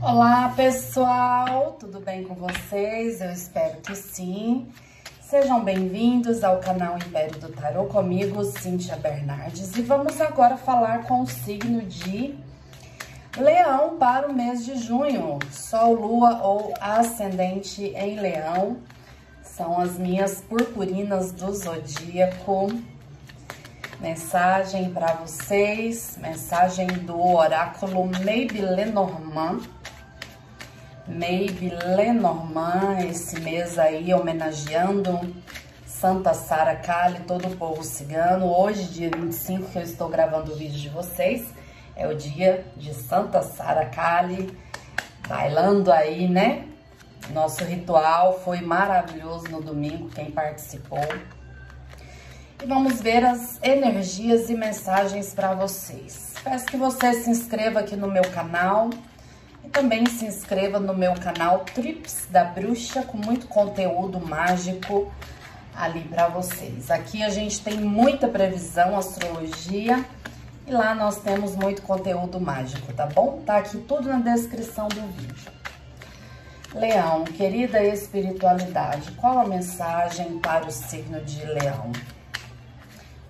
Olá 0.00 0.52
pessoal, 0.54 1.72
tudo 1.72 1.98
bem 1.98 2.22
com 2.22 2.32
vocês? 2.32 3.20
Eu 3.20 3.32
espero 3.32 3.80
que 3.80 3.96
sim. 3.96 4.68
Sejam 5.20 5.64
bem-vindos 5.64 6.44
ao 6.44 6.60
canal 6.60 6.96
Império 6.96 7.36
do 7.40 7.48
Tarô 7.48 7.86
comigo, 7.86 8.44
Cíntia 8.44 8.94
Bernardes. 8.94 9.76
E 9.76 9.82
vamos 9.82 10.20
agora 10.20 10.56
falar 10.56 11.02
com 11.02 11.22
o 11.22 11.26
signo 11.26 11.82
de 11.82 12.38
Leão 13.36 13.98
para 13.98 14.28
o 14.28 14.32
mês 14.32 14.64
de 14.64 14.76
junho. 14.76 15.40
Sol, 15.50 15.94
Lua 15.94 16.42
ou 16.44 16.72
Ascendente 16.80 17.82
em 17.96 18.20
Leão. 18.20 18.76
São 19.42 19.80
as 19.80 19.98
minhas 19.98 20.40
purpurinas 20.42 21.32
do 21.32 21.52
Zodíaco. 21.52 22.68
Mensagem 24.00 24.92
para 24.92 25.14
vocês, 25.14 26.16
mensagem 26.22 26.86
do 26.86 27.20
oráculo 27.20 28.06
Maybe 28.24 28.60
Lenormand 28.60 29.77
Maybe 31.08 31.70
Lenormand, 31.70 32.98
esse 33.08 33.40
mês 33.40 33.78
aí 33.78 34.12
homenageando 34.12 35.18
Santa 35.86 36.34
Sara 36.34 36.76
Kali, 36.76 37.20
todo 37.20 37.48
o 37.48 37.56
povo 37.56 37.82
cigano. 37.82 38.46
Hoje, 38.46 38.84
dia 38.84 39.10
25, 39.10 39.70
que 39.70 39.78
eu 39.78 39.82
estou 39.82 40.10
gravando 40.10 40.52
o 40.52 40.54
vídeo 40.54 40.78
de 40.78 40.90
vocês, 40.90 41.48
é 41.96 42.06
o 42.06 42.14
dia 42.14 42.66
de 42.76 42.92
Santa 42.92 43.42
Sara 43.42 43.86
Kali, 43.86 44.54
bailando 45.26 45.90
aí, 45.90 46.28
né? 46.28 46.66
Nosso 47.30 47.64
ritual 47.64 48.40
foi 48.40 48.60
maravilhoso 48.60 49.48
no 49.48 49.62
domingo, 49.62 50.10
quem 50.10 50.30
participou. 50.30 51.08
E 52.62 52.66
vamos 52.66 53.00
ver 53.00 53.24
as 53.24 53.58
energias 53.62 54.50
e 54.50 54.54
mensagens 54.54 55.32
para 55.32 55.54
vocês. 55.54 56.34
Peço 56.44 56.66
que 56.66 56.76
você 56.76 57.14
se 57.14 57.30
inscreva 57.30 57.80
aqui 57.80 57.96
no 57.96 58.08
meu 58.08 58.24
canal, 58.30 58.90
também 59.68 60.06
se 60.06 60.24
inscreva 60.24 60.78
no 60.78 60.94
meu 60.94 61.14
canal 61.14 61.60
Trips 61.60 62.26
da 62.30 62.44
Bruxa, 62.44 63.02
com 63.02 63.16
muito 63.16 63.46
conteúdo 63.46 64.20
mágico 64.20 65.12
ali 65.74 66.00
para 66.02 66.28
vocês. 66.28 66.90
Aqui 66.90 67.22
a 67.22 67.28
gente 67.28 67.60
tem 67.60 67.78
muita 67.78 68.26
previsão, 68.28 68.96
astrologia, 68.96 70.04
e 70.66 70.72
lá 70.72 70.94
nós 70.94 71.18
temos 71.18 71.54
muito 71.56 71.82
conteúdo 71.82 72.40
mágico, 72.40 72.92
tá 72.92 73.06
bom? 73.06 73.42
Tá 73.46 73.58
aqui 73.58 73.78
tudo 73.78 74.08
na 74.08 74.18
descrição 74.18 74.88
do 74.88 75.00
vídeo. 75.12 75.52
Leão, 76.74 77.24
querida 77.24 77.82
espiritualidade, 77.82 79.10
qual 79.12 79.38
a 79.38 79.46
mensagem 79.46 80.38
para 80.38 80.66
o 80.66 80.70
signo 80.70 81.20
de 81.22 81.42
Leão? 81.44 81.90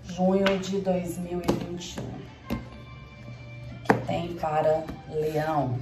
Junho 0.03 0.59
de 0.59 0.81
2021. 0.81 2.03
O 2.03 2.09
que 3.85 4.07
tem 4.07 4.35
para 4.35 4.83
Leão? 5.09 5.79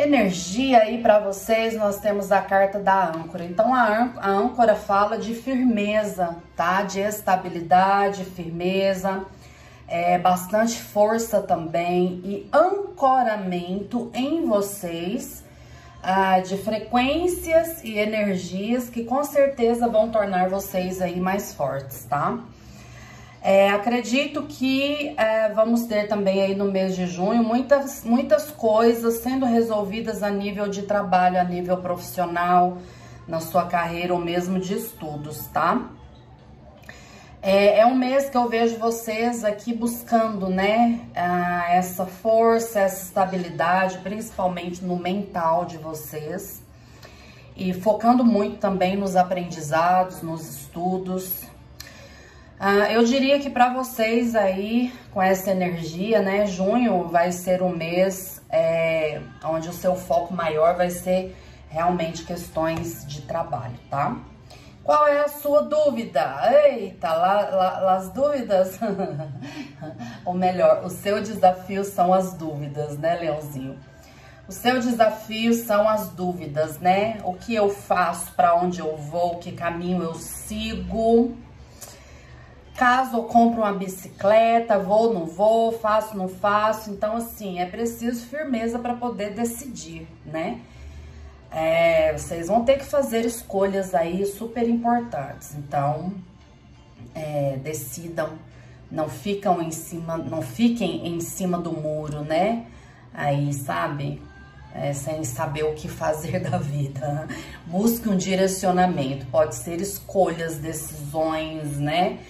Energia 0.00 0.78
aí 0.78 1.02
para 1.02 1.18
vocês, 1.18 1.76
nós 1.76 1.98
temos 1.98 2.32
a 2.32 2.40
carta 2.40 2.78
da 2.78 3.08
âncora. 3.08 3.44
Então 3.44 3.74
a, 3.74 4.10
âncora 4.22 4.74
fala 4.74 5.18
de 5.18 5.34
firmeza, 5.34 6.36
tá? 6.56 6.82
De 6.82 7.00
estabilidade, 7.00 8.24
firmeza, 8.24 9.24
é, 9.86 10.18
bastante 10.18 10.80
força 10.80 11.42
também 11.42 12.20
e 12.24 12.48
ancoramento 12.52 14.10
em 14.14 14.46
vocês 14.46 15.44
ah, 16.02 16.40
de 16.40 16.56
frequências 16.56 17.84
e 17.84 17.98
energias 17.98 18.88
que 18.88 19.04
com 19.04 19.22
certeza 19.22 19.86
vão 19.86 20.10
tornar 20.10 20.48
vocês 20.48 21.00
aí 21.02 21.20
mais 21.20 21.52
fortes, 21.52 22.04
tá? 22.04 22.38
É, 23.42 23.70
acredito 23.70 24.42
que 24.42 25.14
é, 25.16 25.48
vamos 25.50 25.84
ter 25.84 26.08
também 26.08 26.42
aí 26.42 26.54
no 26.54 26.66
mês 26.66 26.94
de 26.94 27.06
junho 27.06 27.42
muitas, 27.42 28.04
muitas 28.04 28.50
coisas 28.50 29.14
sendo 29.14 29.46
resolvidas 29.46 30.22
a 30.22 30.28
nível 30.28 30.68
de 30.68 30.82
trabalho, 30.82 31.40
a 31.40 31.44
nível 31.44 31.78
profissional, 31.78 32.76
na 33.26 33.40
sua 33.40 33.64
carreira 33.64 34.12
ou 34.12 34.20
mesmo 34.20 34.58
de 34.58 34.74
estudos, 34.74 35.46
tá? 35.46 35.88
É, 37.42 37.78
é 37.78 37.86
um 37.86 37.94
mês 37.94 38.28
que 38.28 38.36
eu 38.36 38.46
vejo 38.46 38.76
vocês 38.76 39.42
aqui 39.44 39.72
buscando, 39.72 40.50
né, 40.50 41.00
essa 41.70 42.04
força, 42.04 42.80
essa 42.80 43.04
estabilidade, 43.04 43.96
principalmente 43.98 44.84
no 44.84 44.96
mental 44.96 45.64
de 45.64 45.78
vocês. 45.78 46.62
E 47.56 47.72
focando 47.72 48.22
muito 48.22 48.58
também 48.58 48.94
nos 48.94 49.16
aprendizados, 49.16 50.20
nos 50.20 50.56
estudos, 50.56 51.49
ah, 52.62 52.92
eu 52.92 53.02
diria 53.04 53.38
que 53.38 53.48
para 53.48 53.72
vocês 53.72 54.36
aí, 54.36 54.92
com 55.12 55.22
essa 55.22 55.50
energia, 55.50 56.20
né, 56.20 56.44
junho 56.44 57.08
vai 57.08 57.32
ser 57.32 57.62
um 57.62 57.74
mês 57.74 58.42
é, 58.50 59.18
onde 59.42 59.70
o 59.70 59.72
seu 59.72 59.96
foco 59.96 60.34
maior 60.34 60.76
vai 60.76 60.90
ser 60.90 61.34
realmente 61.70 62.22
questões 62.22 63.06
de 63.06 63.22
trabalho, 63.22 63.78
tá? 63.88 64.14
Qual 64.84 65.08
é 65.08 65.20
a 65.20 65.28
sua 65.28 65.62
dúvida? 65.62 66.52
Eita, 66.66 67.10
lá, 67.10 67.48
lá, 67.48 67.96
as 67.96 68.10
dúvidas? 68.10 68.78
Ou 70.26 70.34
melhor, 70.34 70.84
o 70.84 70.90
seu 70.90 71.22
desafio 71.22 71.82
são 71.82 72.12
as 72.12 72.34
dúvidas, 72.34 72.98
né, 72.98 73.16
Leãozinho? 73.16 73.78
O 74.46 74.52
seu 74.52 74.80
desafio 74.80 75.54
são 75.54 75.88
as 75.88 76.10
dúvidas, 76.10 76.78
né? 76.78 77.20
O 77.24 77.32
que 77.32 77.54
eu 77.54 77.70
faço, 77.70 78.32
para 78.32 78.54
onde 78.54 78.80
eu 78.80 78.98
vou, 78.98 79.38
que 79.38 79.52
caminho 79.52 80.02
eu 80.02 80.14
sigo 80.14 81.38
Caso 82.80 83.18
eu 83.18 83.24
compre 83.24 83.60
uma 83.60 83.74
bicicleta, 83.74 84.78
vou, 84.78 85.12
não 85.12 85.26
vou, 85.26 85.70
faço, 85.70 86.16
não 86.16 86.28
faço. 86.28 86.90
Então, 86.90 87.14
assim, 87.14 87.58
é 87.58 87.66
preciso 87.66 88.24
firmeza 88.24 88.78
para 88.78 88.94
poder 88.94 89.34
decidir, 89.34 90.08
né? 90.24 90.62
É, 91.50 92.16
vocês 92.16 92.48
vão 92.48 92.64
ter 92.64 92.78
que 92.78 92.86
fazer 92.86 93.26
escolhas 93.26 93.94
aí 93.94 94.24
super 94.24 94.66
importantes. 94.66 95.54
Então, 95.56 96.14
é, 97.14 97.58
decidam, 97.62 98.30
não 98.90 99.10
ficam 99.10 99.60
em 99.60 99.70
cima, 99.70 100.16
não 100.16 100.40
fiquem 100.40 101.06
em 101.06 101.20
cima 101.20 101.58
do 101.58 101.72
muro, 101.72 102.24
né? 102.24 102.64
Aí, 103.12 103.52
sabe? 103.52 104.22
É, 104.74 104.94
sem 104.94 105.22
saber 105.24 105.64
o 105.64 105.74
que 105.74 105.86
fazer 105.86 106.40
da 106.48 106.56
vida. 106.56 107.28
Busque 107.66 108.08
um 108.08 108.16
direcionamento, 108.16 109.26
pode 109.26 109.54
ser 109.54 109.82
escolhas, 109.82 110.56
decisões, 110.56 111.76
né? 111.76 112.20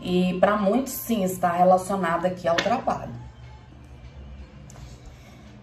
E 0.00 0.38
para 0.40 0.56
muitos, 0.56 0.92
sim, 0.92 1.24
está 1.24 1.52
relacionada 1.52 2.28
aqui 2.28 2.46
ao 2.46 2.56
trabalho. 2.56 3.14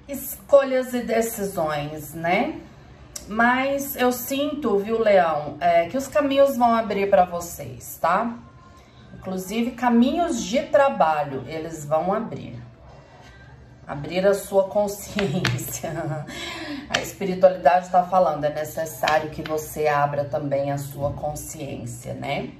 Escolhas 0.08 0.94
e 0.94 1.02
decisões, 1.02 2.14
né? 2.14 2.62
Mas 3.28 3.96
eu 3.96 4.12
sinto, 4.12 4.78
viu, 4.80 5.00
Leão, 5.00 5.58
é, 5.60 5.88
que 5.88 5.98
os 5.98 6.08
caminhos 6.08 6.58
vão 6.58 6.74
abrir 6.74 7.10
para 7.10 7.24
vocês, 7.24 7.98
tá? 8.02 8.38
Inclusive, 9.14 9.72
caminhos 9.72 10.44
de 10.44 10.62
trabalho, 10.64 11.44
eles 11.48 11.86
vão 11.86 12.14
abrir. 12.14 12.62
Abrir 13.88 14.26
a 14.28 14.34
sua 14.34 14.64
consciência. 14.68 15.94
A 16.90 17.00
espiritualidade 17.00 17.86
está 17.86 18.04
falando, 18.04 18.44
é 18.44 18.54
necessário 18.54 19.30
que 19.30 19.42
você 19.42 19.88
abra 19.88 20.26
também 20.26 20.72
a 20.72 20.78
sua 20.78 21.14
consciência, 21.14 22.14
né? 22.14 22.52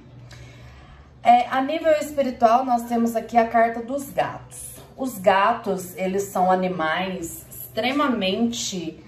É, 1.24 1.46
a 1.48 1.62
nível 1.62 1.90
espiritual, 1.92 2.66
nós 2.66 2.82
temos 2.82 3.16
aqui 3.16 3.38
a 3.38 3.48
carta 3.48 3.80
dos 3.80 4.10
gatos. 4.10 4.74
Os 4.94 5.16
gatos, 5.16 5.96
eles 5.96 6.24
são 6.24 6.50
animais 6.50 7.46
extremamente 7.50 9.02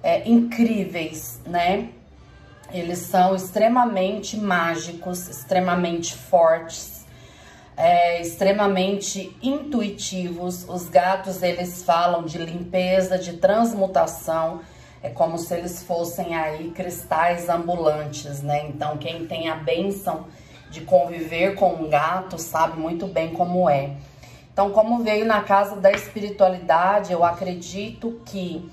é, 0.00 0.28
incríveis, 0.28 1.40
né? 1.44 1.88
Eles 2.72 2.98
são 2.98 3.34
extremamente 3.34 4.36
mágicos, 4.36 5.28
extremamente 5.28 6.14
fortes, 6.14 7.04
é, 7.76 8.22
extremamente 8.22 9.36
intuitivos. 9.42 10.64
Os 10.68 10.88
gatos, 10.88 11.42
eles 11.42 11.82
falam 11.82 12.22
de 12.22 12.38
limpeza, 12.38 13.18
de 13.18 13.32
transmutação. 13.32 14.60
É 15.02 15.08
como 15.08 15.36
se 15.36 15.54
eles 15.54 15.82
fossem 15.82 16.36
aí 16.36 16.70
cristais 16.70 17.48
ambulantes, 17.48 18.42
né? 18.42 18.64
Então, 18.68 18.96
quem 18.96 19.26
tem 19.26 19.48
a 19.48 19.56
bênção 19.56 20.26
de 20.70 20.82
conviver 20.82 21.54
com 21.54 21.72
um 21.74 21.88
gato 21.88 22.38
sabe 22.38 22.78
muito 22.78 23.06
bem 23.06 23.32
como 23.32 23.68
é. 23.68 23.92
Então, 24.52 24.70
como 24.70 25.02
veio 25.04 25.24
na 25.24 25.42
casa 25.42 25.76
da 25.76 25.92
espiritualidade, 25.92 27.12
eu 27.12 27.24
acredito 27.24 28.20
que 28.26 28.68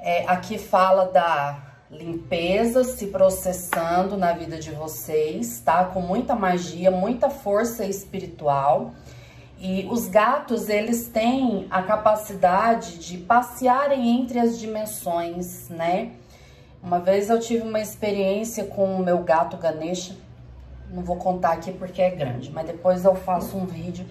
é, 0.00 0.24
aqui 0.26 0.58
fala 0.58 1.06
da 1.06 1.58
limpeza 1.90 2.82
se 2.82 3.06
processando 3.06 4.16
na 4.16 4.32
vida 4.32 4.58
de 4.58 4.72
vocês, 4.72 5.60
tá? 5.60 5.84
Com 5.84 6.00
muita 6.00 6.34
magia, 6.34 6.90
muita 6.90 7.30
força 7.30 7.84
espiritual. 7.84 8.92
E 9.58 9.86
os 9.90 10.08
gatos, 10.08 10.68
eles 10.68 11.08
têm 11.08 11.66
a 11.70 11.82
capacidade 11.82 12.98
de 12.98 13.18
passearem 13.18 14.20
entre 14.20 14.38
as 14.38 14.58
dimensões, 14.58 15.68
né? 15.68 16.10
Uma 16.82 16.98
vez 16.98 17.30
eu 17.30 17.40
tive 17.40 17.62
uma 17.62 17.80
experiência 17.80 18.64
com 18.64 18.96
o 18.96 19.02
meu 19.02 19.18
gato 19.20 19.56
Ganesha, 19.56 20.16
não 20.94 21.02
vou 21.02 21.16
contar 21.16 21.52
aqui 21.52 21.72
porque 21.72 22.00
é 22.00 22.10
grande, 22.10 22.50
mas 22.52 22.66
depois 22.66 23.04
eu 23.04 23.16
faço 23.16 23.56
um 23.56 23.66
vídeo 23.66 24.06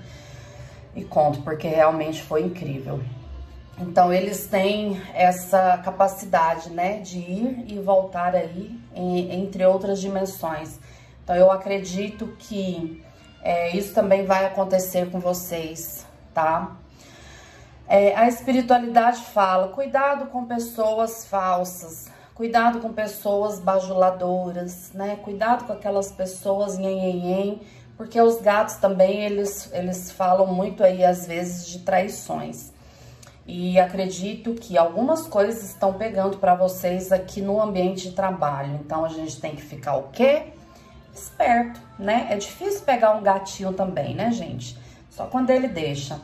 e 0.93 1.03
conto, 1.03 1.41
porque 1.41 1.67
realmente 1.67 2.21
foi 2.21 2.43
incrível. 2.43 2.99
Então, 3.79 4.13
eles 4.13 4.45
têm 4.45 5.01
essa 5.13 5.77
capacidade, 5.79 6.69
né, 6.69 6.99
de 6.99 7.17
ir 7.17 7.65
e 7.67 7.79
voltar 7.79 8.35
aí, 8.35 8.77
em, 8.93 9.31
entre 9.31 9.65
outras 9.65 9.99
dimensões. 9.99 10.77
Então, 11.23 11.35
eu 11.35 11.49
acredito 11.49 12.27
que 12.37 13.01
é, 13.41 13.75
isso 13.75 13.93
também 13.93 14.25
vai 14.25 14.45
acontecer 14.45 15.09
com 15.09 15.19
vocês, 15.19 16.05
tá? 16.33 16.75
É, 17.87 18.15
a 18.15 18.27
espiritualidade 18.27 19.21
fala, 19.21 19.69
cuidado 19.69 20.27
com 20.27 20.45
pessoas 20.45 21.25
falsas, 21.25 22.09
cuidado 22.35 22.79
com 22.79 22.91
pessoas 22.91 23.59
bajuladoras, 23.59 24.91
né? 24.93 25.15
Cuidado 25.17 25.65
com 25.65 25.73
aquelas 25.73 26.11
pessoas 26.11 26.77
nhenhenhen, 26.77 27.61
porque 27.95 28.19
os 28.19 28.41
gatos 28.41 28.75
também, 28.75 29.23
eles, 29.23 29.71
eles 29.71 30.11
falam 30.11 30.47
muito 30.47 30.83
aí, 30.83 31.03
às 31.03 31.27
vezes, 31.27 31.67
de 31.67 31.79
traições. 31.79 32.71
E 33.45 33.77
acredito 33.79 34.53
que 34.53 34.77
algumas 34.77 35.27
coisas 35.27 35.63
estão 35.63 35.93
pegando 35.93 36.37
para 36.37 36.55
vocês 36.55 37.11
aqui 37.11 37.41
no 37.41 37.61
ambiente 37.61 38.09
de 38.09 38.15
trabalho. 38.15 38.79
Então, 38.83 39.03
a 39.03 39.09
gente 39.09 39.39
tem 39.39 39.55
que 39.55 39.61
ficar 39.61 39.97
o 39.97 40.03
quê? 40.03 40.53
Esperto, 41.13 41.79
né? 41.99 42.27
É 42.31 42.37
difícil 42.37 42.81
pegar 42.81 43.11
um 43.11 43.21
gatinho 43.21 43.73
também, 43.73 44.15
né, 44.15 44.31
gente? 44.31 44.77
Só 45.09 45.25
quando 45.25 45.49
ele 45.49 45.67
deixa. 45.67 46.19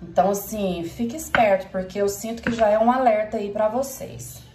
Então, 0.00 0.30
assim, 0.30 0.84
fique 0.84 1.16
esperto, 1.16 1.66
porque 1.70 2.00
eu 2.00 2.08
sinto 2.08 2.40
que 2.40 2.52
já 2.52 2.68
é 2.68 2.78
um 2.78 2.90
alerta 2.90 3.36
aí 3.36 3.50
para 3.50 3.68
vocês. 3.68 4.49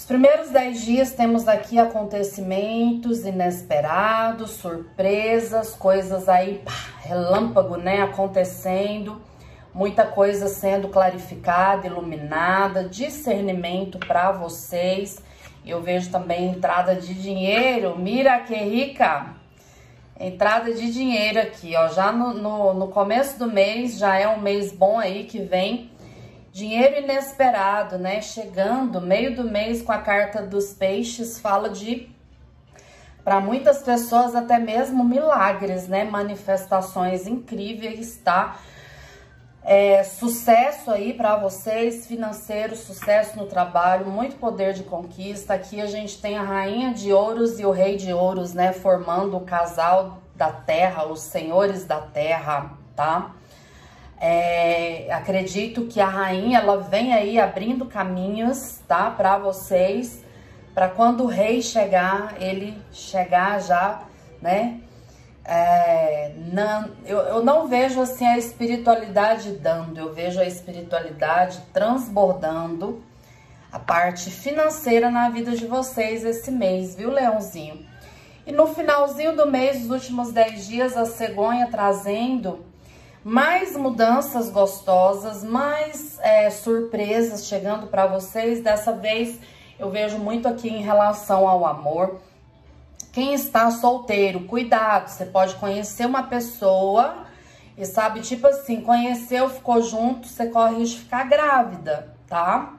Os 0.00 0.06
primeiros 0.06 0.48
10 0.48 0.80
dias 0.80 1.12
temos 1.12 1.46
aqui 1.46 1.78
acontecimentos 1.78 3.26
inesperados, 3.26 4.52
surpresas, 4.52 5.74
coisas 5.74 6.26
aí, 6.26 6.62
pá, 6.64 6.72
relâmpago, 7.02 7.76
né, 7.76 8.00
acontecendo, 8.00 9.20
muita 9.74 10.06
coisa 10.06 10.48
sendo 10.48 10.88
clarificada, 10.88 11.86
iluminada, 11.86 12.88
discernimento 12.88 13.98
para 13.98 14.32
vocês. 14.32 15.22
Eu 15.66 15.82
vejo 15.82 16.10
também 16.10 16.48
entrada 16.48 16.94
de 16.94 17.12
dinheiro, 17.12 17.94
mira 17.98 18.40
que 18.40 18.54
rica! 18.54 19.34
Entrada 20.18 20.72
de 20.72 20.90
dinheiro 20.90 21.40
aqui, 21.40 21.76
ó, 21.76 21.88
já 21.88 22.10
no, 22.10 22.32
no, 22.32 22.72
no 22.72 22.88
começo 22.88 23.38
do 23.38 23.46
mês, 23.46 23.98
já 23.98 24.18
é 24.18 24.26
um 24.26 24.40
mês 24.40 24.72
bom 24.72 24.98
aí 24.98 25.24
que 25.24 25.40
vem 25.40 25.89
Dinheiro 26.52 26.98
inesperado, 26.98 27.96
né? 27.96 28.20
Chegando, 28.20 29.00
meio 29.00 29.36
do 29.36 29.44
mês 29.44 29.82
com 29.82 29.92
a 29.92 29.98
carta 29.98 30.42
dos 30.42 30.72
peixes, 30.72 31.38
fala 31.38 31.70
de, 31.70 32.08
para 33.22 33.40
muitas 33.40 33.82
pessoas, 33.82 34.34
até 34.34 34.58
mesmo 34.58 35.04
milagres, 35.04 35.86
né? 35.86 36.02
Manifestações 36.02 37.28
incríveis, 37.28 38.16
tá? 38.16 38.58
É, 39.62 40.02
sucesso 40.02 40.90
aí 40.90 41.12
para 41.12 41.36
vocês, 41.36 42.06
financeiro, 42.06 42.74
sucesso 42.74 43.36
no 43.36 43.46
trabalho, 43.46 44.06
muito 44.06 44.34
poder 44.36 44.72
de 44.72 44.82
conquista. 44.82 45.54
Aqui 45.54 45.80
a 45.80 45.86
gente 45.86 46.20
tem 46.20 46.36
a 46.36 46.42
rainha 46.42 46.92
de 46.92 47.12
ouros 47.12 47.60
e 47.60 47.64
o 47.64 47.70
rei 47.70 47.96
de 47.96 48.12
ouros, 48.12 48.54
né? 48.54 48.72
Formando 48.72 49.36
o 49.36 49.42
casal 49.42 50.18
da 50.34 50.50
terra, 50.50 51.06
os 51.06 51.20
senhores 51.20 51.84
da 51.84 52.00
terra, 52.00 52.72
tá? 52.96 53.36
É, 54.20 55.10
acredito 55.10 55.86
que 55.86 55.98
a 55.98 56.06
rainha 56.06 56.58
ela 56.58 56.76
vem 56.76 57.14
aí 57.14 57.40
abrindo 57.40 57.86
caminhos, 57.86 58.78
tá, 58.86 59.10
para 59.10 59.38
vocês, 59.38 60.22
para 60.74 60.88
quando 60.88 61.24
o 61.24 61.26
rei 61.26 61.62
chegar, 61.62 62.34
ele 62.38 62.76
chegar 62.92 63.60
já, 63.62 64.02
né? 64.42 64.80
É, 65.42 66.32
não, 66.52 66.90
eu, 67.06 67.18
eu 67.18 67.44
não 67.44 67.66
vejo 67.66 68.00
assim 68.00 68.26
a 68.26 68.36
espiritualidade 68.36 69.52
dando, 69.52 69.98
eu 69.98 70.12
vejo 70.12 70.38
a 70.38 70.44
espiritualidade 70.44 71.58
transbordando 71.72 73.02
a 73.72 73.78
parte 73.78 74.30
financeira 74.30 75.10
na 75.10 75.30
vida 75.30 75.52
de 75.52 75.66
vocês 75.66 76.24
esse 76.24 76.50
mês, 76.50 76.94
viu, 76.94 77.10
Leãozinho? 77.10 77.86
E 78.46 78.52
no 78.52 78.66
finalzinho 78.66 79.34
do 79.34 79.46
mês, 79.46 79.84
os 79.84 79.90
últimos 79.90 80.30
10 80.30 80.66
dias, 80.66 80.96
a 80.96 81.06
cegonha 81.06 81.68
trazendo 81.70 82.64
mais 83.24 83.76
mudanças 83.76 84.48
gostosas, 84.48 85.44
mais 85.44 86.18
é, 86.20 86.48
surpresas 86.50 87.46
chegando 87.46 87.86
para 87.86 88.06
vocês. 88.06 88.62
Dessa 88.62 88.92
vez 88.92 89.38
eu 89.78 89.90
vejo 89.90 90.18
muito 90.18 90.48
aqui 90.48 90.68
em 90.68 90.82
relação 90.82 91.46
ao 91.48 91.66
amor. 91.66 92.20
Quem 93.12 93.34
está 93.34 93.70
solteiro, 93.70 94.40
cuidado, 94.46 95.08
você 95.08 95.26
pode 95.26 95.56
conhecer 95.56 96.06
uma 96.06 96.22
pessoa 96.22 97.26
e 97.76 97.84
sabe, 97.84 98.20
tipo 98.20 98.46
assim, 98.46 98.80
conheceu, 98.80 99.48
ficou 99.48 99.82
junto, 99.82 100.28
você 100.28 100.46
corre 100.46 100.76
risco 100.76 100.98
de 100.98 101.02
ficar 101.04 101.24
grávida, 101.24 102.14
tá? 102.28 102.74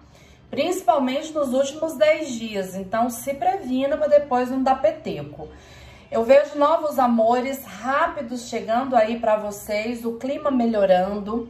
Principalmente 0.49 1.33
nos 1.33 1.53
últimos 1.53 1.97
10 1.97 2.31
dias, 2.33 2.75
então 2.75 3.09
se 3.09 3.33
previna 3.33 3.97
para 3.97 4.07
depois 4.07 4.49
não 4.49 4.61
dar 4.61 4.81
peteco. 4.81 5.49
Eu 6.11 6.25
vejo 6.25 6.57
novos 6.57 6.99
amores 6.99 7.63
rápidos 7.63 8.49
chegando 8.49 8.97
aí 8.97 9.17
para 9.17 9.37
vocês, 9.37 10.03
o 10.03 10.17
clima 10.17 10.51
melhorando. 10.51 11.49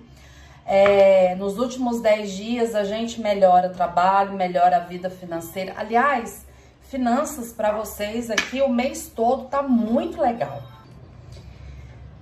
É, 0.67 1.33
nos 1.33 1.57
últimos 1.57 1.99
10 1.99 2.31
dias 2.31 2.75
a 2.75 2.83
gente 2.83 3.19
melhora 3.19 3.69
o 3.69 3.73
trabalho, 3.73 4.33
melhora 4.33 4.77
a 4.77 4.81
vida 4.81 5.09
financeira. 5.09 5.73
Aliás, 5.75 6.45
finanças 6.83 7.51
para 7.51 7.71
vocês 7.71 8.29
aqui 8.29 8.61
o 8.61 8.69
mês 8.69 9.11
todo 9.15 9.45
tá 9.45 9.63
muito 9.63 10.21
legal. 10.21 10.61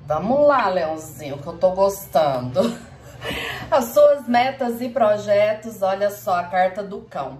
Vamos 0.08 0.48
lá, 0.48 0.70
Leãozinho, 0.70 1.40
que 1.40 1.48
eu 1.48 1.58
tô 1.58 1.72
gostando. 1.72 2.62
As 3.70 3.84
suas 3.88 4.30
metas 4.30 4.80
e 4.80 4.88
projetos, 4.88 5.82
olha 5.82 6.10
só 6.10 6.38
a 6.40 6.44
carta 6.46 6.82
do 6.82 7.02
cão. 7.02 7.40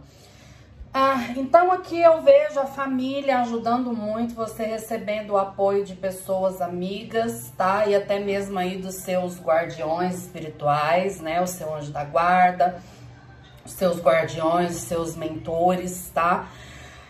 Ah, 0.92 1.34
então 1.38 1.72
aqui 1.72 2.02
eu 2.02 2.20
vejo 2.24 2.60
a 2.60 2.66
família 2.66 3.42
ajudando 3.42 3.94
muito, 3.94 4.34
você 4.34 4.64
recebendo 4.64 5.32
o 5.32 5.38
apoio 5.38 5.86
de 5.86 5.94
pessoas 5.94 6.62
amigas, 6.62 7.54
tá? 7.56 7.86
E 7.86 7.94
até 7.94 8.18
mesmo 8.18 8.58
aí 8.58 8.76
dos 8.78 8.96
seus 8.96 9.40
guardiões 9.40 10.16
espirituais, 10.24 11.22
né? 11.22 11.40
O 11.42 11.46
seu 11.46 11.76
anjo 11.76 11.92
da 11.92 12.04
guarda, 12.04 12.82
os 13.64 13.74
seus 13.74 14.02
guardiões, 14.02 14.78
os 14.78 14.82
seus 14.82 15.16
mentores, 15.16 16.10
tá? 16.12 16.48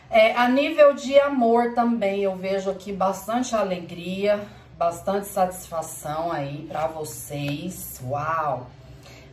É, 0.10 0.36
a 0.36 0.50
nível 0.50 0.94
de 0.94 1.18
amor 1.18 1.74
também, 1.74 2.24
eu 2.24 2.36
vejo 2.36 2.70
aqui 2.70 2.92
bastante 2.92 3.56
alegria, 3.56 4.42
bastante 4.78 5.28
satisfação 5.28 6.34
aí 6.34 6.66
pra 6.68 6.88
vocês. 6.88 8.02
Uau! 8.04 8.68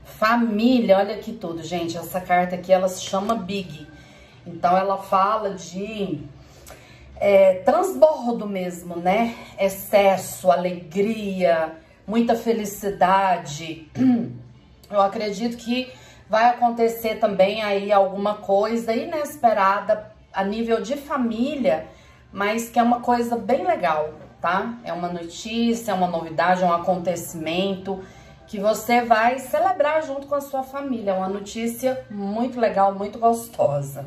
Família, 0.04 0.98
olha 0.98 1.16
aqui 1.16 1.32
tudo, 1.32 1.64
gente. 1.64 1.98
Essa 1.98 2.20
carta 2.20 2.54
aqui, 2.54 2.72
ela 2.72 2.88
se 2.88 3.02
chama 3.02 3.34
Big. 3.34 3.95
Então 4.46 4.76
ela 4.76 4.98
fala 4.98 5.54
de 5.54 6.20
é, 7.16 7.54
transbordo 7.64 8.46
mesmo, 8.46 8.96
né? 8.96 9.34
Excesso, 9.58 10.50
alegria, 10.50 11.74
muita 12.06 12.36
felicidade. 12.36 13.90
Eu 14.88 15.00
acredito 15.00 15.56
que 15.56 15.92
vai 16.28 16.44
acontecer 16.50 17.16
também 17.16 17.62
aí 17.62 17.92
alguma 17.92 18.34
coisa 18.34 18.94
inesperada 18.94 20.12
a 20.32 20.44
nível 20.44 20.80
de 20.80 20.96
família, 20.96 21.86
mas 22.32 22.68
que 22.68 22.78
é 22.78 22.82
uma 22.82 23.00
coisa 23.00 23.36
bem 23.36 23.66
legal, 23.66 24.10
tá? 24.40 24.74
É 24.84 24.92
uma 24.92 25.08
notícia, 25.08 25.90
é 25.90 25.94
uma 25.94 26.06
novidade, 26.06 26.62
é 26.62 26.66
um 26.66 26.72
acontecimento 26.72 28.02
que 28.46 28.58
você 28.58 29.02
vai 29.02 29.38
celebrar 29.38 30.02
junto 30.02 30.26
com 30.26 30.34
a 30.34 30.40
sua 30.40 30.62
família. 30.62 31.12
É 31.12 31.14
uma 31.14 31.28
notícia 31.28 32.04
muito 32.10 32.60
legal, 32.60 32.94
muito 32.94 33.18
gostosa. 33.18 34.04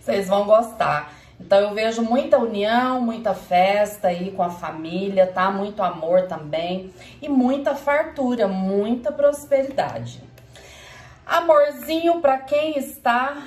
Vocês 0.00 0.28
vão 0.28 0.44
gostar. 0.44 1.12
Então 1.40 1.58
eu 1.58 1.74
vejo 1.74 2.02
muita 2.02 2.38
união, 2.38 3.00
muita 3.00 3.34
festa 3.34 4.08
aí 4.08 4.30
com 4.32 4.42
a 4.42 4.50
família, 4.50 5.26
tá? 5.26 5.50
Muito 5.50 5.82
amor 5.82 6.26
também 6.26 6.92
e 7.22 7.28
muita 7.28 7.74
fartura, 7.74 8.46
muita 8.46 9.10
prosperidade. 9.10 10.22
Amorzinho 11.26 12.20
para 12.20 12.38
quem 12.38 12.78
está 12.78 13.42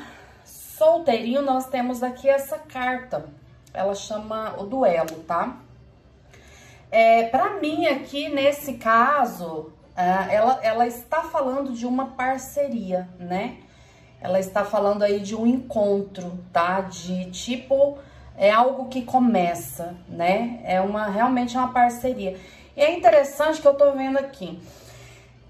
solteirinho, 0.45 1.41
nós 1.41 1.67
temos 1.67 2.01
aqui 2.01 2.27
essa 2.27 2.57
carta. 2.57 3.25
Ela 3.73 3.93
chama 3.93 4.55
o 4.57 4.63
duelo, 4.63 5.23
tá? 5.27 5.57
É, 6.91 7.23
para 7.23 7.59
mim 7.59 7.85
aqui 7.87 8.29
nesse 8.29 8.73
caso, 8.73 9.71
ah, 9.95 10.27
ela, 10.31 10.59
ela 10.63 10.88
está 10.88 11.23
falando 11.23 11.71
de 11.73 11.85
uma 11.85 12.07
parceria, 12.12 13.07
né? 13.19 13.57
Ela 14.19 14.39
está 14.39 14.63
falando 14.63 15.03
aí 15.03 15.19
de 15.19 15.35
um 15.35 15.45
encontro, 15.45 16.39
tá? 16.51 16.81
De 16.81 17.29
tipo, 17.31 17.97
é 18.38 18.50
algo 18.50 18.88
que 18.88 19.03
começa, 19.03 19.95
né? 20.07 20.62
É 20.63 20.81
uma 20.81 21.07
realmente 21.07 21.55
é 21.55 21.59
uma 21.59 21.73
parceria. 21.73 22.38
E 22.75 22.81
é 22.81 22.91
interessante 22.91 23.62
que 23.62 23.67
eu 23.67 23.75
tô 23.75 23.91
vendo 23.91 24.17
aqui. 24.17 24.59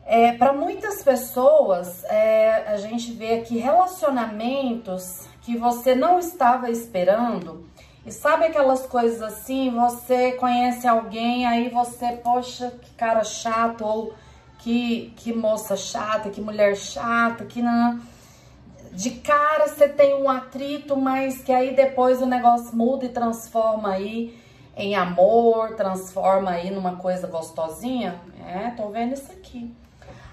É, 0.05 0.33
para 0.33 0.51
muitas 0.51 1.01
pessoas, 1.01 2.03
é, 2.05 2.65
a 2.67 2.77
gente 2.77 3.13
vê 3.13 3.35
aqui 3.35 3.57
relacionamentos 3.57 5.27
que 5.41 5.55
você 5.57 5.95
não 5.95 6.19
estava 6.19 6.69
esperando. 6.69 7.65
E 8.05 8.11
sabe 8.11 8.45
aquelas 8.45 8.85
coisas 8.85 9.21
assim, 9.21 9.71
você 9.71 10.33
conhece 10.33 10.85
alguém, 10.85 11.45
aí 11.45 11.69
você, 11.69 12.17
poxa, 12.17 12.73
que 12.81 12.91
cara 12.95 13.23
chato, 13.23 13.85
ou 13.85 14.13
que, 14.63 15.13
que 15.17 15.33
moça 15.33 15.75
chata, 15.75 16.29
que 16.29 16.39
mulher 16.39 16.75
chata, 16.75 17.43
que 17.43 17.61
não... 17.61 17.99
De 18.93 19.09
cara 19.09 19.67
você 19.67 19.89
tem 19.89 20.13
um 20.13 20.29
atrito, 20.29 20.95
mas 20.95 21.41
que 21.41 21.51
aí 21.51 21.75
depois 21.75 22.21
o 22.21 22.25
negócio 22.25 22.75
muda 22.75 23.05
e 23.05 23.09
transforma 23.09 23.89
aí 23.89 24.39
em 24.77 24.95
amor, 24.95 25.75
transforma 25.75 26.51
aí 26.51 26.71
numa 26.71 26.95
coisa 26.95 27.27
gostosinha. 27.27 28.15
É, 28.47 28.69
tô 28.69 28.87
vendo 28.89 29.13
isso 29.13 29.31
aqui. 29.31 29.75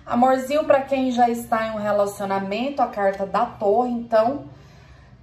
Amorzinho 0.06 0.64
para 0.64 0.82
quem 0.82 1.10
já 1.10 1.28
está 1.28 1.66
em 1.66 1.70
um 1.72 1.78
relacionamento, 1.78 2.82
a 2.82 2.86
carta 2.86 3.26
da 3.26 3.46
torre, 3.46 3.90
então, 3.90 4.44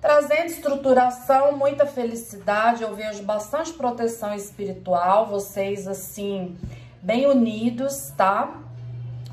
trazendo 0.02 0.48
estruturação, 0.48 1.56
muita 1.56 1.86
felicidade, 1.86 2.84
eu 2.84 2.94
vejo 2.96 3.24
bastante 3.24 3.72
proteção 3.74 4.34
espiritual, 4.34 5.28
vocês 5.28 5.88
assim, 5.88 6.58
bem 7.02 7.26
unidos, 7.28 8.12
tá? 8.18 8.67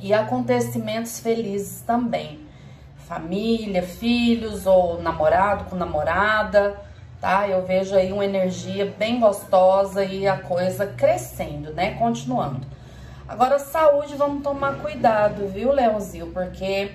E 0.05 0.13
acontecimentos 0.13 1.19
felizes 1.19 1.81
também. 1.81 2.39
Família, 3.09 3.83
filhos 3.83 4.67
ou 4.67 5.01
namorado 5.01 5.65
com 5.65 5.77
namorada, 5.77 6.79
tá? 7.23 7.49
Eu 7.49 7.65
vejo 7.65 7.97
aí 7.97 8.13
uma 8.13 8.23
energia 8.23 8.95
bem 8.99 9.19
gostosa 9.19 10.05
e 10.05 10.29
a 10.29 10.37
coisa 10.37 10.87
crescendo, 10.89 11.73
né? 11.73 11.95
Continuando. 11.95 12.67
Agora, 13.27 13.59
saúde, 13.59 14.15
vamos 14.15 14.43
tomar 14.43 14.75
cuidado, 14.75 15.49
viu, 15.49 15.73
Leãozinho? 15.73 16.27
Porque 16.33 16.91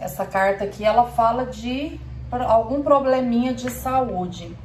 essa 0.00 0.24
carta 0.24 0.64
aqui, 0.64 0.86
ela 0.86 1.04
fala 1.04 1.44
de 1.44 2.00
algum 2.30 2.82
probleminha 2.82 3.52
de 3.52 3.70
saúde. 3.70 4.56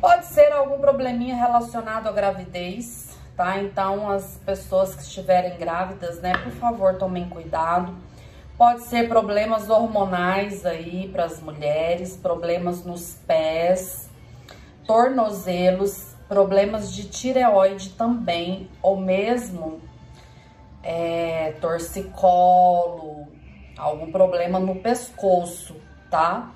Pode 0.00 0.26
ser 0.26 0.52
algum 0.52 0.80
probleminha 0.80 1.36
relacionado 1.36 2.08
à 2.08 2.10
gravidez, 2.10 3.07
tá? 3.38 3.62
Então, 3.62 4.10
as 4.10 4.36
pessoas 4.44 4.96
que 4.96 5.02
estiverem 5.02 5.56
grávidas, 5.56 6.20
né, 6.20 6.32
por 6.42 6.50
favor, 6.54 6.98
tomem 6.98 7.28
cuidado. 7.28 7.94
Pode 8.58 8.82
ser 8.82 9.08
problemas 9.08 9.70
hormonais 9.70 10.66
aí 10.66 11.08
para 11.12 11.26
as 11.26 11.40
mulheres, 11.40 12.16
problemas 12.16 12.84
nos 12.84 13.14
pés, 13.28 14.10
tornozelos, 14.84 16.16
problemas 16.28 16.92
de 16.92 17.04
tireoide 17.08 17.90
também, 17.90 18.68
ou 18.82 18.96
mesmo 18.96 19.80
é, 20.82 21.52
torcicolo, 21.60 23.28
algum 23.76 24.10
problema 24.10 24.58
no 24.58 24.74
pescoço, 24.74 25.76
tá? 26.10 26.52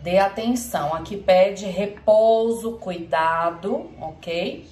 Dê 0.00 0.18
atenção. 0.18 0.94
Aqui 0.94 1.16
pede 1.16 1.66
repouso, 1.66 2.74
cuidado, 2.74 3.90
ok? 4.00 4.64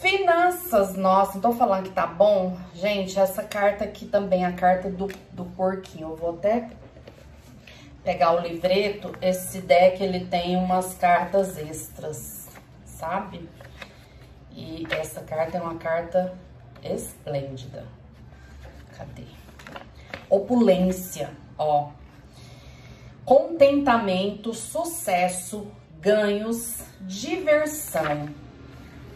Finanças, 0.00 0.94
nossa, 0.94 1.34
não 1.34 1.40
tô 1.40 1.52
falando 1.52 1.84
que 1.84 1.90
tá 1.90 2.06
bom? 2.06 2.56
Gente, 2.72 3.18
essa 3.18 3.42
carta 3.42 3.82
aqui 3.82 4.06
também, 4.06 4.44
a 4.44 4.52
carta 4.52 4.88
do, 4.88 5.08
do 5.32 5.44
porquinho. 5.56 6.10
Eu 6.10 6.16
vou 6.16 6.30
até 6.36 6.70
pegar 8.04 8.32
o 8.32 8.40
livreto. 8.40 9.12
Esse 9.20 9.60
deck, 9.60 10.00
ele 10.00 10.26
tem 10.26 10.54
umas 10.56 10.94
cartas 10.94 11.58
extras, 11.58 12.46
sabe? 12.84 13.48
E 14.52 14.86
essa 14.90 15.20
carta 15.20 15.58
é 15.58 15.60
uma 15.60 15.74
carta 15.74 16.32
esplêndida. 16.80 17.84
Cadê? 18.96 19.24
Opulência, 20.30 21.30
ó. 21.58 21.90
Contentamento, 23.24 24.54
sucesso, 24.54 25.66
ganhos, 26.00 26.84
diversão. 27.00 28.28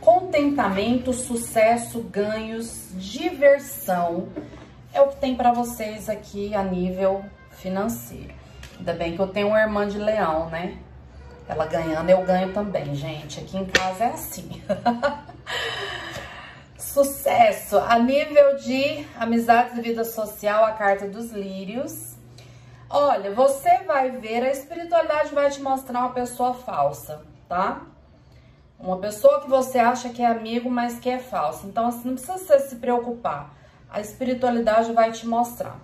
Contentamento, 0.02 1.12
sucesso, 1.12 2.02
ganhos, 2.02 2.88
diversão. 2.94 4.28
É 4.92 5.00
o 5.00 5.06
que 5.06 5.16
tem 5.16 5.36
para 5.36 5.52
vocês 5.52 6.08
aqui 6.08 6.52
a 6.56 6.62
nível 6.64 7.24
financeiro. 7.52 8.34
Ainda 8.76 8.94
bem 8.94 9.14
que 9.14 9.22
eu 9.22 9.28
tenho 9.28 9.46
uma 9.46 9.60
irmã 9.60 9.86
de 9.86 9.98
leão, 9.98 10.50
né? 10.50 10.76
Ela 11.48 11.66
ganhando, 11.66 12.10
eu 12.10 12.24
ganho 12.24 12.52
também, 12.52 12.92
gente. 12.96 13.38
Aqui 13.38 13.56
em 13.56 13.64
casa 13.64 14.04
é 14.06 14.08
assim. 14.08 14.60
Sucesso 16.76 17.78
a 17.78 17.96
nível 17.96 18.56
de 18.56 19.06
amizades 19.16 19.78
e 19.78 19.80
vida 19.80 20.04
social, 20.04 20.64
a 20.64 20.72
carta 20.72 21.06
dos 21.06 21.30
lírios. 21.30 22.16
Olha, 22.90 23.32
você 23.32 23.78
vai 23.86 24.10
ver, 24.10 24.42
a 24.42 24.50
espiritualidade 24.50 25.32
vai 25.32 25.48
te 25.48 25.62
mostrar 25.62 26.00
uma 26.00 26.12
pessoa 26.12 26.54
falsa, 26.54 27.22
tá? 27.48 27.86
Uma 28.82 28.98
pessoa 28.98 29.40
que 29.40 29.48
você 29.48 29.78
acha 29.78 30.08
que 30.10 30.20
é 30.20 30.26
amigo, 30.26 30.68
mas 30.68 30.98
que 30.98 31.08
é 31.08 31.18
falsa. 31.18 31.66
Então, 31.66 31.86
assim, 31.86 32.08
não 32.08 32.14
precisa 32.14 32.36
você 32.36 32.58
se 32.58 32.76
preocupar. 32.76 33.54
A 33.88 34.00
espiritualidade 34.00 34.92
vai 34.92 35.12
te 35.12 35.26
mostrar. 35.26 35.78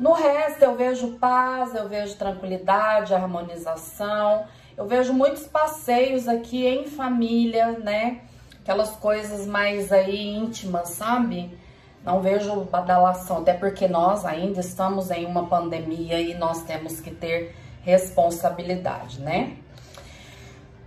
No 0.00 0.12
resto, 0.12 0.62
eu 0.62 0.74
vejo 0.74 1.18
paz, 1.18 1.74
eu 1.74 1.88
vejo 1.88 2.16
tranquilidade, 2.16 3.14
harmonização. 3.14 4.46
Eu 4.76 4.86
vejo 4.86 5.12
muitos 5.12 5.46
passeios 5.46 6.26
aqui 6.26 6.66
em 6.66 6.86
família, 6.86 7.72
né? 7.78 8.22
aquelas 8.64 8.96
coisas 8.96 9.46
mais 9.46 9.92
aí 9.92 10.34
íntimas, 10.34 10.88
sabe? 10.88 11.56
Não 12.02 12.20
vejo 12.22 12.64
badalação, 12.64 13.38
até 13.38 13.52
porque 13.52 13.86
nós 13.86 14.24
ainda 14.24 14.60
estamos 14.60 15.10
em 15.10 15.26
uma 15.26 15.46
pandemia 15.46 16.18
e 16.18 16.34
nós 16.34 16.62
temos 16.64 16.98
que 16.98 17.10
ter 17.10 17.54
responsabilidade, 17.82 19.20
né? 19.20 19.58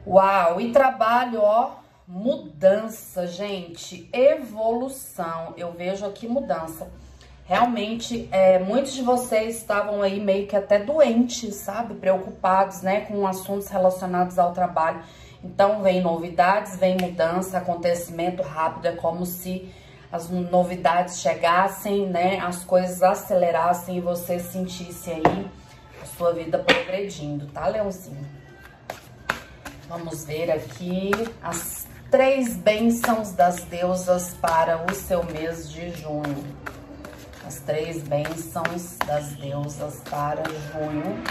Uau, 0.10 0.62
e 0.62 0.72
trabalho, 0.72 1.42
ó, 1.42 1.72
mudança, 2.08 3.28
gente, 3.28 4.10
evolução. 4.14 5.54
Eu 5.58 5.74
vejo 5.74 6.06
aqui 6.06 6.30
mudança. 6.30 6.88
Realmente, 7.44 8.30
é, 8.32 8.58
muitos 8.58 8.94
de 8.94 9.02
vocês 9.02 9.58
estavam 9.58 10.02
aí 10.02 10.22
meio 10.22 10.48
que 10.48 10.56
até 10.56 10.80
doentes, 10.80 11.56
sabe? 11.56 11.96
Preocupados, 11.96 12.82
né, 12.82 13.02
com 13.02 13.28
assuntos 13.28 13.68
relacionados 13.68 14.40
ao 14.40 14.54
trabalho. 14.54 15.04
Então, 15.44 15.82
vem 15.82 16.02
novidades, 16.02 16.78
vem 16.78 16.96
mudança, 16.96 17.58
acontecimento 17.58 18.42
rápido, 18.42 18.86
é 18.86 18.94
como 18.94 19.26
se 19.26 19.70
as 20.10 20.30
novidades 20.30 21.20
chegassem, 21.20 22.08
né, 22.08 22.40
as 22.40 22.64
coisas 22.64 23.04
acelerassem 23.04 23.98
e 23.98 24.02
você 24.02 24.40
sentisse 24.40 25.12
aí 25.12 25.52
a 26.02 26.06
sua 26.06 26.32
vida 26.32 26.60
progredindo, 26.60 27.48
tá, 27.48 27.68
Leãozinho? 27.68 28.37
Vamos 29.88 30.26
ver 30.26 30.52
aqui 30.52 31.12
as 31.42 31.88
três 32.12 32.58
bênçãos 32.58 33.32
das 33.32 33.64
deusas 33.64 34.34
para 34.42 34.86
o 34.86 34.94
seu 34.94 35.24
mês 35.24 35.72
de 35.72 35.90
junho. 35.92 36.44
As 37.46 37.62
três 37.62 38.04
bênçãos 38.04 38.98
das 39.06 39.28
deusas 39.36 40.02
para 40.10 40.44
junho 40.44 41.24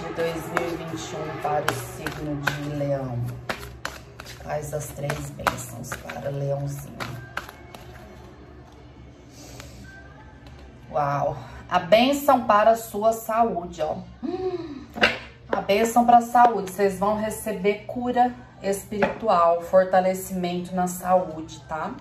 de 0.00 0.14
2021 0.14 1.40
para 1.40 1.64
o 1.64 1.74
signo 1.96 2.42
de 2.42 2.76
Leão. 2.76 3.16
Faz 4.42 4.74
as 4.74 4.88
três 4.88 5.30
bênçãos 5.30 5.90
para 6.02 6.28
Leãozinho. 6.28 6.98
Uau! 10.90 11.38
A 11.70 11.78
bênção 11.78 12.44
para 12.44 12.72
a 12.72 12.76
sua 12.76 13.12
saúde, 13.12 13.80
ó. 13.80 13.98
A 15.52 15.60
bênção 15.60 16.06
para 16.06 16.16
a 16.16 16.22
saúde. 16.22 16.70
Vocês 16.70 16.98
vão 16.98 17.14
receber 17.14 17.84
cura 17.86 18.32
espiritual, 18.62 19.60
fortalecimento 19.60 20.74
na 20.74 20.86
saúde, 20.86 21.60
tá? 21.68 21.92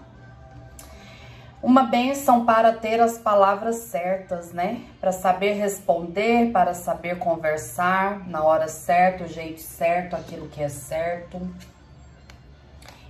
Uma 1.61 1.83
bênção 1.83 2.45
para 2.45 2.71
ter 2.71 3.01
as 3.01 3.17
palavras 3.17 3.75
certas, 3.75 4.53
né? 4.53 4.81
Para 5.01 5.11
saber 5.11 5.55
responder, 5.55 6.49
para 6.53 6.73
saber 6.73 7.19
conversar 7.19 8.25
na 8.25 8.41
hora 8.41 8.69
certa, 8.69 9.25
o 9.25 9.27
jeito 9.27 9.59
certo, 9.59 10.15
aquilo 10.15 10.47
que 10.47 10.63
é 10.63 10.69
certo. 10.69 11.45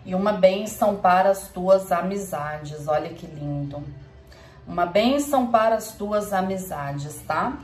E 0.03 0.15
uma 0.15 0.33
bênção 0.33 0.95
para 0.95 1.29
as 1.29 1.49
tuas 1.49 1.91
amizades, 1.91 2.87
olha 2.87 3.09
que 3.09 3.27
lindo. 3.27 3.83
Uma 4.67 4.87
bênção 4.87 5.51
para 5.51 5.75
as 5.75 5.91
tuas 5.91 6.33
amizades, 6.33 7.21
tá? 7.27 7.59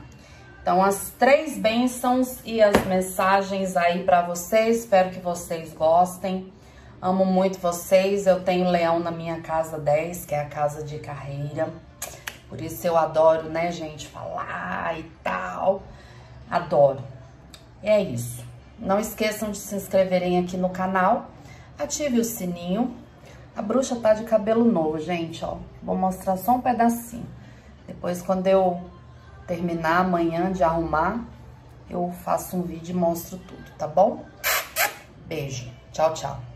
Então, 0.62 0.82
as 0.82 1.10
três 1.18 1.56
bênçãos 1.56 2.38
e 2.44 2.62
as 2.62 2.84
mensagens 2.84 3.76
aí 3.76 4.04
para 4.04 4.22
vocês, 4.22 4.80
espero 4.80 5.10
que 5.10 5.20
vocês 5.20 5.72
gostem. 5.72 6.52
Amo 7.00 7.24
muito 7.24 7.58
vocês. 7.58 8.26
Eu 8.26 8.42
tenho 8.42 8.68
leão 8.68 8.98
na 8.98 9.10
minha 9.10 9.40
casa 9.40 9.78
10, 9.78 10.26
que 10.26 10.34
é 10.34 10.40
a 10.40 10.46
casa 10.46 10.82
de 10.82 10.98
carreira. 10.98 11.72
Por 12.48 12.60
isso 12.60 12.86
eu 12.86 12.96
adoro, 12.96 13.48
né, 13.48 13.70
gente, 13.70 14.08
falar 14.08 14.98
e 14.98 15.04
tal. 15.22 15.82
Adoro. 16.50 17.02
E 17.82 17.88
é 17.88 18.00
isso. 18.00 18.44
Não 18.78 18.98
esqueçam 18.98 19.50
de 19.50 19.58
se 19.58 19.74
inscreverem 19.74 20.38
aqui 20.38 20.56
no 20.56 20.70
canal. 20.70 21.30
Ative 21.78 22.18
o 22.20 22.24
sininho. 22.24 22.96
A 23.54 23.62
bruxa 23.62 23.96
tá 23.96 24.14
de 24.14 24.24
cabelo 24.24 24.64
novo, 24.64 24.98
gente, 24.98 25.44
ó. 25.44 25.56
Vou 25.82 25.96
mostrar 25.96 26.36
só 26.36 26.52
um 26.52 26.60
pedacinho. 26.60 27.26
Depois, 27.86 28.22
quando 28.22 28.46
eu 28.46 28.80
terminar 29.48 30.02
amanhã 30.02 30.52
de 30.52 30.62
arrumar, 30.62 31.24
eu 31.90 32.14
faço 32.22 32.56
um 32.56 32.62
vídeo 32.62 32.92
e 32.92 32.98
mostro 32.98 33.38
tudo, 33.38 33.64
tá 33.78 33.88
bom? 33.88 34.24
Beijo. 35.26 35.66
Tchau, 35.90 36.12
tchau. 36.12 36.47